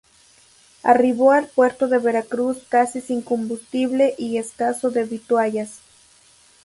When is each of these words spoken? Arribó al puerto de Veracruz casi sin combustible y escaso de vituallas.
Arribó 0.81 1.31
al 1.31 1.45
puerto 1.45 1.87
de 1.87 1.99
Veracruz 1.99 2.63
casi 2.67 3.01
sin 3.01 3.21
combustible 3.21 4.15
y 4.17 4.37
escaso 4.39 4.89
de 4.89 5.03
vituallas. 5.03 5.77